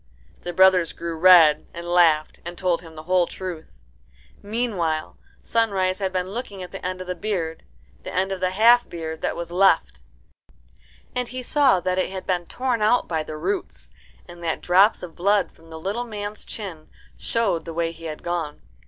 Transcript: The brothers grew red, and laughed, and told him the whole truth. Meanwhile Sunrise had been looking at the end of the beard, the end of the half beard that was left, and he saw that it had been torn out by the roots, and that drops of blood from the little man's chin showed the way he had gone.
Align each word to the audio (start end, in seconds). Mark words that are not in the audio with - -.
The 0.41 0.51
brothers 0.51 0.93
grew 0.93 1.15
red, 1.15 1.67
and 1.75 1.85
laughed, 1.87 2.39
and 2.43 2.57
told 2.57 2.81
him 2.81 2.95
the 2.95 3.03
whole 3.03 3.27
truth. 3.27 3.71
Meanwhile 4.41 5.15
Sunrise 5.43 5.99
had 5.99 6.11
been 6.11 6.29
looking 6.31 6.63
at 6.63 6.71
the 6.71 6.83
end 6.83 7.01
of 7.01 7.05
the 7.05 7.13
beard, 7.13 7.61
the 8.01 8.11
end 8.11 8.31
of 8.31 8.39
the 8.39 8.49
half 8.49 8.89
beard 8.89 9.21
that 9.21 9.35
was 9.35 9.51
left, 9.51 10.01
and 11.13 11.27
he 11.27 11.43
saw 11.43 11.79
that 11.81 11.99
it 11.99 12.09
had 12.09 12.25
been 12.25 12.47
torn 12.47 12.81
out 12.81 13.07
by 13.07 13.21
the 13.21 13.37
roots, 13.37 13.91
and 14.27 14.43
that 14.43 14.61
drops 14.61 15.03
of 15.03 15.15
blood 15.15 15.51
from 15.51 15.69
the 15.69 15.77
little 15.79 16.05
man's 16.05 16.45
chin 16.45 16.89
showed 17.15 17.65
the 17.65 17.73
way 17.75 17.91
he 17.91 18.05
had 18.05 18.23
gone. 18.23 18.63